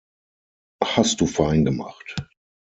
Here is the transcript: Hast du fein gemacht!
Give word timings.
Hast 0.83 1.21
du 1.21 1.27
fein 1.27 1.63
gemacht! 1.63 2.27